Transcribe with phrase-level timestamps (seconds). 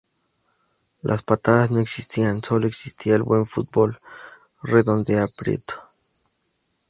[1.03, 3.99] Las patadas no existían, sólo existía el buen fútbol",
[4.63, 5.75] redondea Prieto.